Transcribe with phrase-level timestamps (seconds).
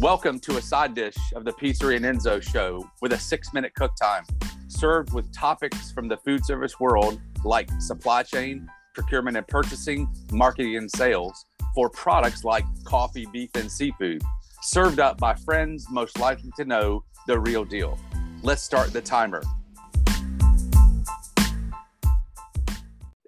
[0.00, 3.74] Welcome to a side dish of the Pizzeria and Enzo show with a six minute
[3.74, 4.22] cook time,
[4.68, 10.76] served with topics from the food service world like supply chain, procurement and purchasing, marketing
[10.76, 14.22] and sales for products like coffee, beef, and seafood,
[14.62, 17.98] served up by friends most likely to know the real deal.
[18.44, 19.42] Let's start the timer.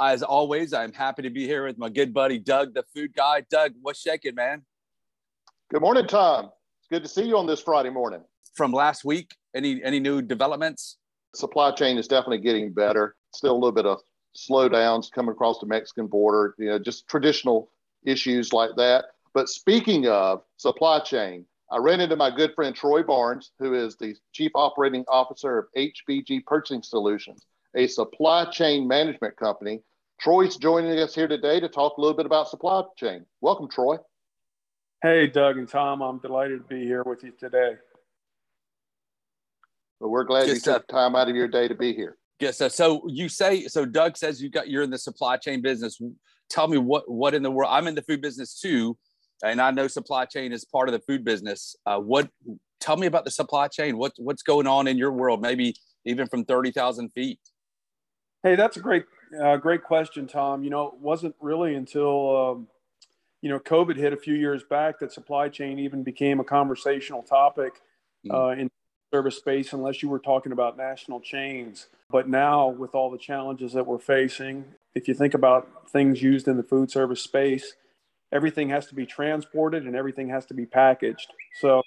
[0.00, 3.42] As always, I'm happy to be here with my good buddy Doug, the food guy.
[3.50, 4.62] Doug, what's shaking, man?
[5.72, 6.50] Good morning, Tom.
[6.80, 8.20] It's good to see you on this Friday morning.
[8.56, 10.98] From last week, any any new developments?
[11.34, 13.16] Supply chain is definitely getting better.
[13.32, 14.02] Still a little bit of
[14.36, 17.70] slowdowns coming across the Mexican border, you know, just traditional
[18.04, 19.06] issues like that.
[19.32, 23.96] But speaking of supply chain, I ran into my good friend Troy Barnes, who is
[23.96, 29.80] the Chief Operating Officer of HBG Purchasing Solutions, a supply chain management company.
[30.20, 33.24] Troy's joining us here today to talk a little bit about supply chain.
[33.40, 33.96] Welcome, Troy.
[35.02, 36.00] Hey, Doug and Tom.
[36.00, 37.72] I'm delighted to be here with you today.
[39.98, 42.18] Well, we're glad Just you took time out of your day to be here.
[42.38, 42.58] Yes.
[42.58, 43.84] So, so you say so.
[43.84, 46.00] Doug says you got you're in the supply chain business.
[46.50, 47.70] Tell me what what in the world?
[47.72, 48.96] I'm in the food business too,
[49.44, 51.74] and I know supply chain is part of the food business.
[51.84, 52.30] Uh, what?
[52.78, 53.98] Tell me about the supply chain.
[53.98, 55.42] What what's going on in your world?
[55.42, 57.40] Maybe even from thirty thousand feet.
[58.44, 59.04] Hey, that's a great
[59.40, 60.62] uh, great question, Tom.
[60.62, 62.68] You know, it wasn't really until um,
[63.42, 67.22] you know, COVID hit a few years back that supply chain even became a conversational
[67.22, 67.82] topic
[68.24, 68.32] mm.
[68.32, 68.70] uh, in
[69.12, 71.88] service space, unless you were talking about national chains.
[72.08, 76.46] But now, with all the challenges that we're facing, if you think about things used
[76.48, 77.74] in the food service space,
[78.32, 81.32] everything has to be transported and everything has to be packaged.
[81.60, 81.82] So,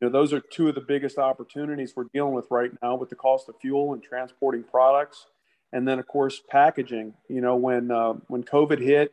[0.00, 3.08] you know, those are two of the biggest opportunities we're dealing with right now with
[3.08, 5.26] the cost of fuel and transporting products.
[5.72, 7.14] And then, of course, packaging.
[7.28, 9.12] You know, when uh, when COVID hit,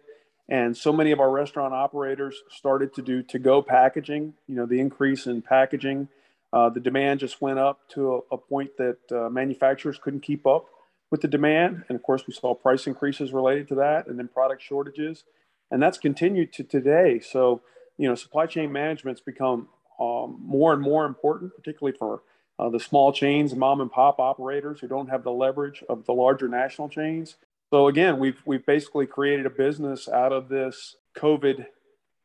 [0.49, 4.33] and so many of our restaurant operators started to do to go packaging.
[4.47, 6.07] You know, the increase in packaging,
[6.53, 10.47] uh, the demand just went up to a, a point that uh, manufacturers couldn't keep
[10.47, 10.67] up
[11.11, 11.83] with the demand.
[11.89, 15.23] And of course, we saw price increases related to that and then product shortages.
[15.69, 17.19] And that's continued to today.
[17.19, 17.61] So,
[17.97, 19.67] you know, supply chain management's become
[19.99, 22.21] um, more and more important, particularly for
[22.59, 26.13] uh, the small chains mom and pop operators who don't have the leverage of the
[26.13, 27.35] larger national chains.
[27.69, 31.65] So again, we've we've basically created a business out of this COVID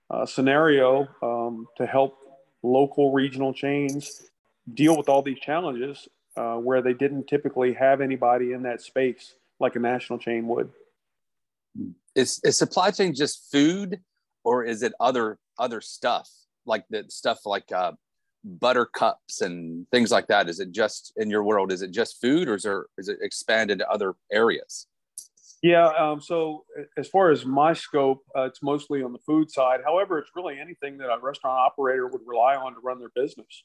[0.09, 2.19] uh, scenario um, to help
[2.63, 4.23] local regional chains
[4.75, 9.35] deal with all these challenges uh, where they didn't typically have anybody in that space
[9.59, 10.71] like a national chain would.
[12.15, 14.01] Is, is supply chain just food,
[14.45, 16.31] or is it other other stuff
[16.67, 17.93] like the stuff like uh,
[18.45, 20.49] butter cups and things like that?
[20.49, 21.73] Is it just in your world?
[21.73, 24.87] Is it just food, or is there is it expanded to other areas?
[25.63, 25.87] Yeah.
[25.87, 26.65] Um, so
[26.99, 29.81] as far as my scope, uh, it's mostly on the food side.
[29.85, 33.63] However, it's really anything that a restaurant operator would rely on to run their business.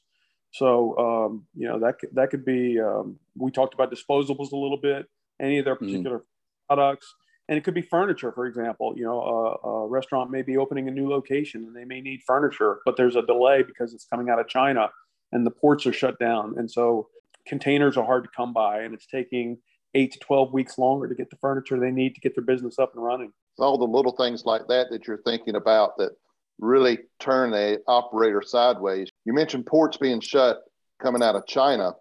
[0.52, 2.80] So um, you know that could, that could be.
[2.80, 5.06] Um, we talked about disposables a little bit.
[5.40, 5.86] Any of their mm-hmm.
[5.86, 6.74] particular mm-hmm.
[6.74, 7.14] products,
[7.48, 8.94] and it could be furniture, for example.
[8.96, 12.20] You know, a, a restaurant may be opening a new location and they may need
[12.26, 14.88] furniture, but there's a delay because it's coming out of China
[15.32, 17.08] and the ports are shut down, and so
[17.46, 19.58] containers are hard to come by, and it's taking
[19.94, 22.78] eight to 12 weeks longer to get the furniture they need to get their business
[22.78, 23.32] up and running.
[23.58, 26.10] All the little things like that that you're thinking about that
[26.60, 29.08] really turn a operator sideways.
[29.24, 30.58] You mentioned ports being shut
[31.00, 31.92] coming out of China.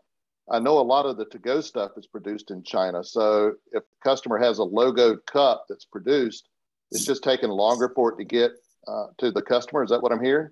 [0.49, 3.03] I know a lot of the to-go stuff is produced in China.
[3.03, 6.47] So if the customer has a logoed cup that's produced,
[6.91, 8.51] it's just taking longer for it to get
[8.87, 9.83] uh, to the customer.
[9.83, 10.49] Is that what I'm hearing?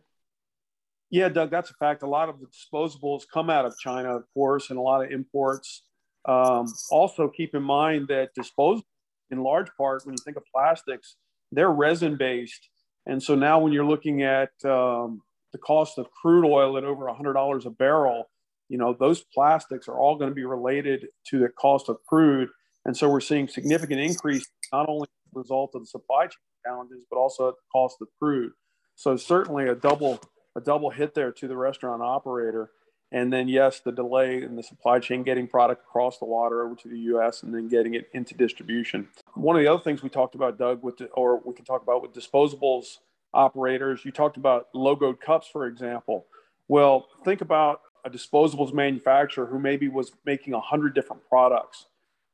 [1.10, 2.04] Yeah, Doug, that's a fact.
[2.04, 5.12] A lot of the disposables come out of China, of course, and a lot of
[5.12, 5.84] imports.
[6.28, 8.88] Um, also, keep in mind that disposable,
[9.32, 11.18] in large part, when you think of plastics,
[11.52, 12.70] they're resin based.
[13.06, 15.22] And so now, when you're looking at um,
[15.52, 18.26] the cost of crude oil at over $100 a barrel,
[18.70, 22.50] you know, those plastics are all going to be related to the cost of crude.
[22.86, 26.38] And so we're seeing significant increase, not only as a result of the supply chain
[26.66, 28.52] challenges, but also at the cost of crude.
[28.96, 30.20] So certainly a double,
[30.56, 32.72] a double hit there to the restaurant operator.
[33.12, 36.76] And then, yes, the delay in the supply chain getting product across the water over
[36.76, 37.44] to the U.S.
[37.44, 39.08] and then getting it into distribution.
[39.36, 41.84] One of the other things we talked about, Doug, with the, or we can talk
[41.84, 42.98] about with disposables
[43.34, 46.26] operators, you talked about logoed cups, for example.
[46.68, 51.86] Well, think about a disposables manufacturer who maybe was making 100 different products.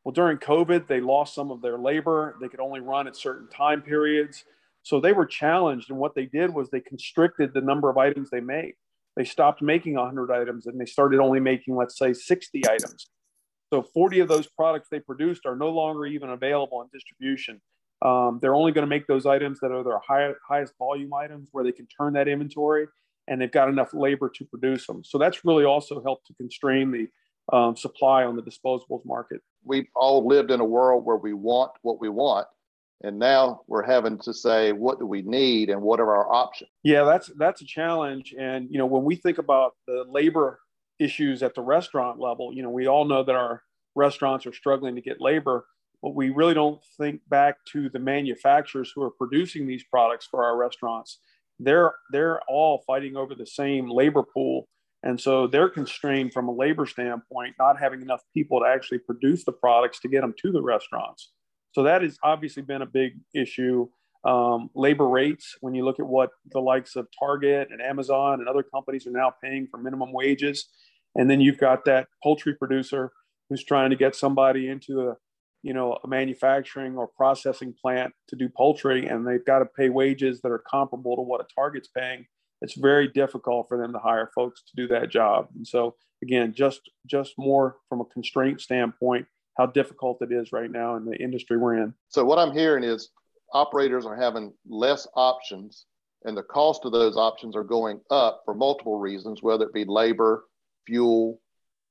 [0.03, 2.37] Well, during COVID, they lost some of their labor.
[2.41, 4.45] They could only run at certain time periods.
[4.83, 5.89] So they were challenged.
[5.89, 8.73] And what they did was they constricted the number of items they made
[9.21, 13.05] they stopped making 100 items and they started only making, let's say, 60 items.
[13.71, 17.61] So 40 of those products they produced are no longer even available in distribution.
[18.01, 21.49] Um, they're only going to make those items that are their high, highest volume items
[21.51, 22.87] where they can turn that inventory
[23.27, 25.03] and they've got enough labor to produce them.
[25.03, 27.07] So that's really also helped to constrain the
[27.55, 29.41] um, supply on the disposables market.
[29.63, 32.47] We've all lived in a world where we want what we want,
[33.03, 36.69] and now we're having to say what do we need and what are our options.
[36.83, 38.33] Yeah, that's that's a challenge.
[38.37, 40.59] And you know, when we think about the labor
[40.99, 43.63] issues at the restaurant level, you know, we all know that our
[43.95, 45.65] restaurants are struggling to get labor,
[46.01, 50.43] but we really don't think back to the manufacturers who are producing these products for
[50.43, 51.19] our restaurants.
[51.59, 54.67] They're they're all fighting over the same labor pool
[55.03, 59.43] and so they're constrained from a labor standpoint, not having enough people to actually produce
[59.43, 61.31] the products to get them to the restaurants.
[61.71, 63.87] So that has obviously been a big issue.
[64.23, 68.47] Um, labor rates, when you look at what the likes of Target and Amazon and
[68.47, 70.67] other companies are now paying for minimum wages.
[71.15, 73.11] And then you've got that poultry producer
[73.49, 75.15] who's trying to get somebody into a,
[75.63, 79.89] you know, a manufacturing or processing plant to do poultry, and they've got to pay
[79.89, 82.25] wages that are comparable to what a Target's paying
[82.61, 85.47] it's very difficult for them to hire folks to do that job.
[85.55, 89.25] And so again, just just more from a constraint standpoint,
[89.57, 91.93] how difficult it is right now in the industry we're in.
[92.09, 93.09] So what I'm hearing is
[93.53, 95.85] operators are having less options
[96.23, 99.85] and the cost of those options are going up for multiple reasons, whether it be
[99.85, 100.45] labor,
[100.85, 101.41] fuel,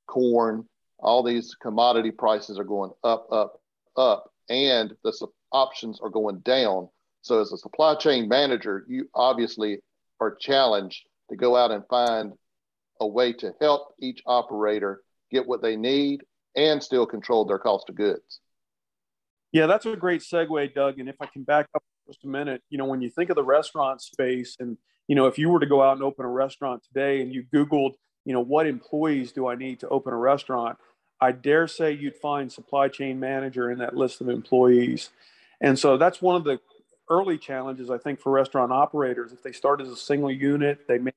[0.07, 0.67] corn,
[0.99, 3.61] all these commodity prices are going up, up,
[3.97, 6.89] up, and the options are going down.
[7.23, 9.79] So as a supply chain manager, you obviously
[10.21, 12.33] are challenged to go out and find
[13.01, 16.23] a way to help each operator get what they need
[16.57, 18.41] and still control their cost of goods.
[19.53, 20.99] Yeah, that's a great segue, Doug.
[20.99, 23.37] And if I can back up just a minute, you know, when you think of
[23.37, 24.77] the restaurant space, and
[25.09, 27.45] you know, if you were to go out and open a restaurant today, and you
[27.53, 27.95] Googled,
[28.25, 30.79] you know, what employees do I need to open a restaurant?
[31.21, 35.11] I dare say you'd find supply chain manager in that list of employees.
[35.61, 36.61] And so that's one of the
[37.11, 39.33] early challenges, I think, for restaurant operators.
[39.33, 41.13] If they start as a single unit, they may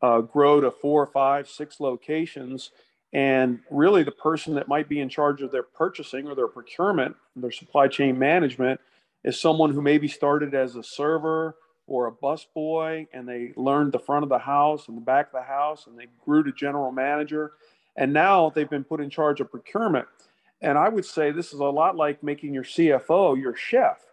[0.00, 2.70] uh, grow to four, five, six locations.
[3.12, 7.16] And really, the person that might be in charge of their purchasing or their procurement,
[7.36, 8.80] their supply chain management,
[9.24, 11.56] is someone who maybe started as a server
[11.86, 15.32] or a busboy and they learned the front of the house and the back of
[15.32, 17.52] the house and they grew to general manager.
[17.96, 20.06] And now they've been put in charge of procurement.
[20.60, 24.04] And I would say this is a lot like making your CFO your chef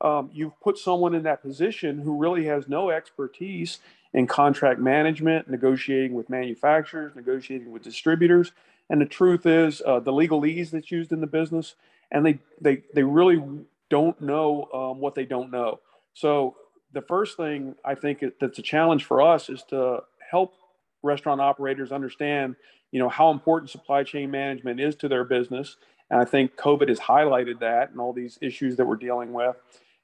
[0.00, 3.78] um, you've put someone in that position who really has no expertise
[4.12, 8.52] in contract management, negotiating with manufacturers, negotiating with distributors.
[8.88, 11.76] And the truth is, uh, the legalese that's used in the business,
[12.10, 13.42] and they they they really
[13.88, 15.80] don't know um, what they don't know.
[16.14, 16.56] So
[16.92, 20.54] the first thing I think that's a challenge for us is to help
[21.02, 22.56] restaurant operators understand,
[22.90, 25.76] you know, how important supply chain management is to their business.
[26.10, 29.56] And I think COVID has highlighted that and all these issues that we're dealing with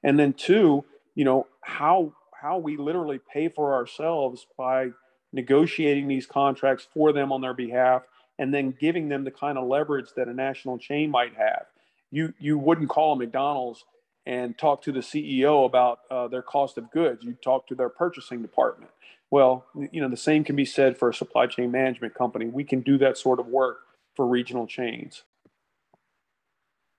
[0.03, 0.83] and then two
[1.15, 4.89] you know how how we literally pay for ourselves by
[5.33, 8.03] negotiating these contracts for them on their behalf
[8.39, 11.65] and then giving them the kind of leverage that a national chain might have.
[12.11, 13.83] You you wouldn't call a mcdonald's
[14.25, 17.23] and talk to the ceo about uh, their cost of goods.
[17.23, 18.91] You talk to their purchasing department.
[19.31, 22.45] Well you know the same can be said for a supply chain management company.
[22.45, 23.79] We can do that sort of work
[24.15, 25.23] for regional chains.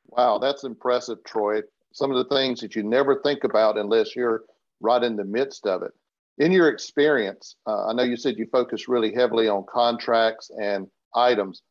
[0.08, 1.62] Wow that's impressive troy
[1.92, 4.44] some of the things that you never think about unless you're
[4.80, 5.92] right in the midst of it.
[6.38, 10.86] In your experience, uh, I know you said you focus really heavily on contracts and
[11.14, 11.62] items.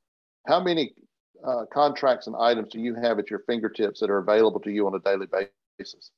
[0.46, 0.94] How many
[1.46, 4.88] uh, contracts and items do you have at your fingertips that are available to you
[4.88, 5.28] on a daily
[5.78, 6.12] basis?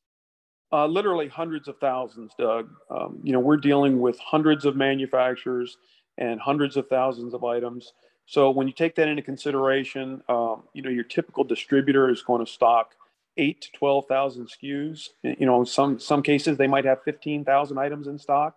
[0.71, 2.69] Uh, literally hundreds of thousands, Doug.
[2.89, 5.77] Um, you know, we're dealing with hundreds of manufacturers
[6.17, 7.93] and hundreds of thousands of items.
[8.25, 12.45] So when you take that into consideration, um, you know, your typical distributor is going
[12.45, 12.93] to stock
[13.39, 15.09] eight to 12,000 SKUs.
[15.23, 18.55] You know, some, some cases they might have 15,000 items in stock.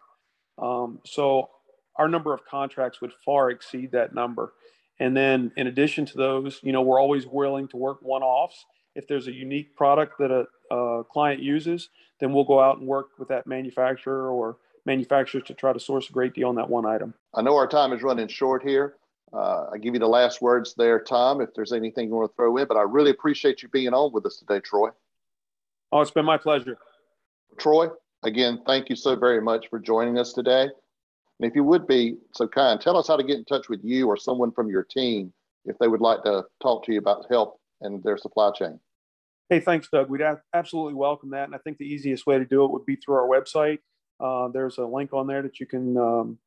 [0.61, 1.49] Um, so
[1.97, 4.53] our number of contracts would far exceed that number.
[4.99, 8.65] And then in addition to those, you know, we're always willing to work one-offs.
[8.95, 11.89] If there's a unique product that a, a client uses,
[12.21, 16.09] then we'll go out and work with that manufacturer or manufacturers to try to source
[16.11, 17.15] a great deal on that one item.
[17.35, 18.97] I know our time is running short here.
[19.33, 22.37] Uh, I give you the last words there, Tom, if there's anything you want to
[22.37, 24.91] throw in, but I really appreciate you being on with us today, Troy.
[25.91, 26.77] Oh, it's been my pleasure.
[27.59, 27.89] Troy,
[28.23, 30.63] again, thank you so very much for joining us today.
[30.63, 33.81] And if you would be so kind, tell us how to get in touch with
[33.83, 35.33] you or someone from your team
[35.65, 38.79] if they would like to talk to you about help and their supply chain.
[39.49, 40.09] Hey, thanks, Doug.
[40.09, 40.23] We'd
[40.55, 41.45] absolutely welcome that.
[41.45, 43.79] And I think the easiest way to do it would be through our website.
[44.21, 46.39] Uh, there's a link on there that you can um,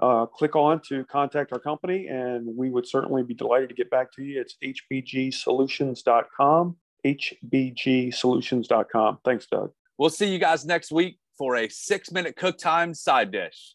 [0.00, 3.90] uh, click on to contact our company, and we would certainly be delighted to get
[3.90, 4.40] back to you.
[4.40, 6.76] It's hbgsolutions.com,
[7.06, 9.18] hbgsolutions.com.
[9.24, 9.72] Thanks, Doug.
[9.98, 13.74] We'll see you guys next week for a six minute cook time side dish.